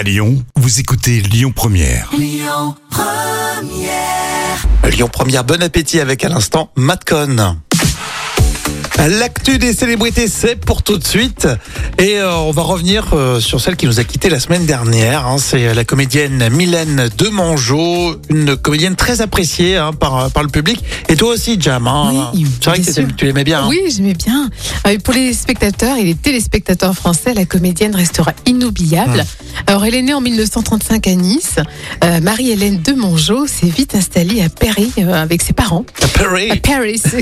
[0.00, 2.10] À Lyon, vous écoutez Lyon Première.
[2.16, 2.74] Lyon
[5.12, 7.58] Première, bon appétit avec à l'instant Matcon.
[9.08, 11.48] L'actu des célébrités, c'est pour tout de suite.
[11.98, 15.26] Et euh, on va revenir euh, sur celle qui nous a quitté la semaine dernière.
[15.26, 15.36] hein.
[15.38, 20.84] C'est la comédienne Mylène Demangeau, une comédienne très appréciée hein, par, par le public.
[21.08, 21.86] Et toi aussi, Jam.
[21.86, 22.30] hein.
[22.34, 22.70] Oui, c'est
[23.02, 23.66] vrai que tu l'aimais bien.
[23.68, 24.50] Oui, j'aimais bien.
[24.86, 29.24] Euh, pour les spectateurs et les téléspectateurs français, la comédienne restera inoubliable.
[29.66, 31.56] Alors, elle est née en 1935 à Nice.
[32.04, 35.84] Euh, Marie-Hélène Demangeau s'est vite installée à Paris euh, avec ses parents.
[36.14, 36.50] Perry.
[36.50, 37.00] À Paris.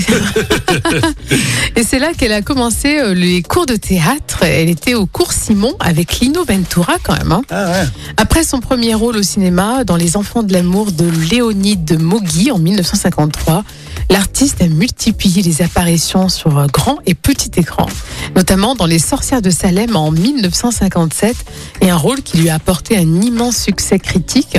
[1.76, 4.42] et c'est là qu'elle a commencé euh, les cours de théâtre.
[4.42, 7.32] Elle était au cours Simon avec Lino Ventura quand même.
[7.32, 7.42] hein.
[7.50, 7.88] Ah ouais.
[8.16, 12.50] Après son premier rôle au cinéma dans Les Enfants de l'amour de Léonide de Mogui
[12.50, 13.64] en 1953,
[14.10, 17.86] l'artiste a multiplié les apparitions sur grand et petit écran,
[18.34, 21.36] notamment dans Les Sorcières de Salem en 1957,
[21.82, 24.56] et un rôle qui lui a apporté un immense succès critique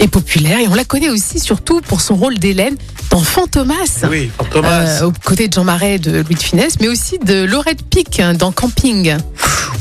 [0.00, 0.58] et populaire.
[0.58, 2.76] Et on la connaît aussi surtout pour son rôle d'Hélène
[3.12, 4.04] dans Fantomas.
[4.10, 7.82] Oui, euh, aux côtés de Jean Marais de Louis de Funès, mais aussi de Laurette
[7.82, 9.16] Pic hein, dans Camping.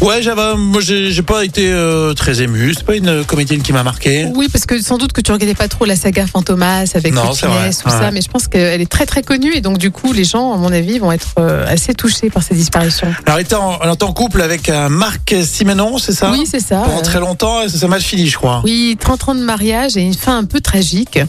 [0.01, 2.73] Ouais, j'avais, moi, j'ai pas été euh, très ému.
[2.75, 4.27] C'est pas une comédienne qui m'a marqué.
[4.33, 7.33] Oui, parce que sans doute que tu regardais pas trop la saga Fantomas avec Non,
[7.33, 7.69] c'est vrai.
[7.69, 7.91] Tout Ouais.
[7.99, 10.53] ça, mais je pense qu'elle est très très connue et donc du coup les gens,
[10.53, 13.13] à mon avis, vont être euh, assez touchés par ces disparitions.
[13.27, 16.31] Alors, elle était en, elle était en couple avec un Marc Simenon, c'est ça?
[16.31, 16.77] Oui, c'est ça.
[16.83, 18.61] Pendant Euh, très longtemps, et ça mal fini, je crois.
[18.63, 21.19] Oui, 30 ans de mariage et une fin un peu tragique.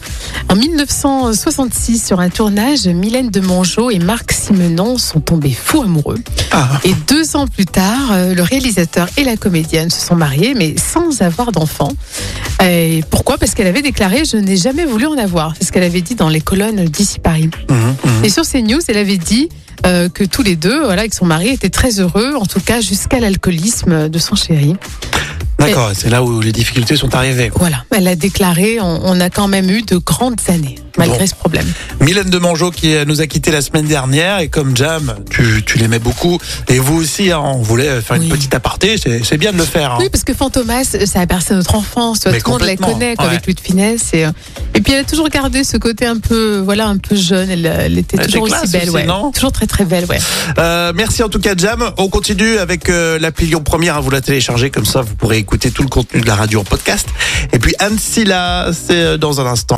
[0.49, 6.17] En 1966, sur un tournage, Mylène de Mongeau et Marc Simenon sont tombés fous amoureux.
[6.51, 6.69] Ah.
[6.85, 8.62] Et deux ans plus tard, euh, le réalisateur
[9.17, 11.91] et la comédienne se sont mariés, mais sans avoir d'enfants.
[12.63, 13.37] Et pourquoi?
[13.37, 15.53] Parce qu'elle avait déclaré Je n'ai jamais voulu en avoir.
[15.57, 17.49] C'est ce qu'elle avait dit dans les colonnes d'ici Paris.
[17.69, 18.25] Mhm, mhm.
[18.25, 19.49] Et sur CNews, elle avait dit
[19.85, 22.79] euh, que tous les deux, voilà, avec son mari, étaient très heureux, en tout cas
[22.79, 24.75] jusqu'à l'alcoolisme de son chéri.
[25.59, 27.51] D'accord, c'est là où les difficultés sont arrivées.
[27.55, 31.25] Voilà, elle a déclaré on, on a quand même eu de grandes années, malgré Bon.
[31.27, 31.65] ce problème.
[32.01, 35.63] Mylène de Mangeau qui euh, nous a quitté la semaine dernière et comme Jam, tu,
[35.65, 36.37] tu l'aimais beaucoup
[36.67, 38.29] et vous aussi, hein, on voulait faire une Oui.
[38.29, 38.97] petite aparté.
[38.97, 39.93] C'est c'est bien de le faire.
[39.93, 39.97] hein.
[39.99, 42.21] Oui, parce que Fantomas, ça a bercé notre enfance.
[42.21, 43.25] tout le monde la connaît ouais.
[43.25, 44.09] avec Louis de Finesse.
[44.13, 44.31] Et, euh,
[44.75, 47.49] et puis elle a toujours gardé ce côté un peu, voilà, un peu jeune.
[47.49, 49.05] Elle, elle était Elle toujours était aussi belle, aussi, ouais.
[49.05, 50.19] non Toujours très très belle, ouais.
[50.59, 51.83] Euh, merci en tout cas Jam.
[51.97, 53.95] On continue avec euh, l'appli Lyon Première.
[53.97, 56.59] à Vous la télécharger comme ça, vous pourrez écouter tout le contenu de la radio
[56.61, 57.07] en podcast.
[57.51, 59.77] Et puis Anne Silla, c'est euh, dans un instant.